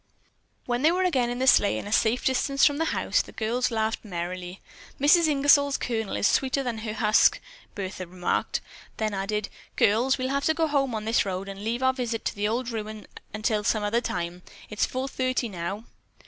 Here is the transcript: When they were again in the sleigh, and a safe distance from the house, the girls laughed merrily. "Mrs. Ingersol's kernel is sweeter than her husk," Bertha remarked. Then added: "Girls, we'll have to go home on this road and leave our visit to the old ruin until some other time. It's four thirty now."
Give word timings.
When 0.65 0.81
they 0.81 0.91
were 0.91 1.03
again 1.03 1.29
in 1.29 1.37
the 1.37 1.45
sleigh, 1.45 1.77
and 1.77 1.87
a 1.87 1.91
safe 1.91 2.25
distance 2.25 2.65
from 2.65 2.77
the 2.77 2.85
house, 2.85 3.21
the 3.21 3.31
girls 3.31 3.69
laughed 3.69 4.03
merrily. 4.03 4.59
"Mrs. 4.99 5.27
Ingersol's 5.27 5.77
kernel 5.77 6.15
is 6.15 6.25
sweeter 6.27 6.63
than 6.63 6.79
her 6.79 6.93
husk," 6.95 7.39
Bertha 7.75 8.07
remarked. 8.07 8.61
Then 8.97 9.13
added: 9.13 9.47
"Girls, 9.75 10.17
we'll 10.17 10.29
have 10.29 10.45
to 10.45 10.55
go 10.55 10.65
home 10.65 10.95
on 10.95 11.05
this 11.05 11.23
road 11.23 11.47
and 11.47 11.63
leave 11.63 11.83
our 11.83 11.93
visit 11.93 12.25
to 12.25 12.35
the 12.35 12.47
old 12.47 12.71
ruin 12.71 13.05
until 13.31 13.63
some 13.63 13.83
other 13.83 14.01
time. 14.01 14.41
It's 14.71 14.87
four 14.87 15.07
thirty 15.07 15.47
now." 15.47 15.83